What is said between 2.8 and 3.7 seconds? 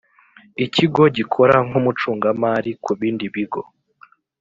ku bindi bigo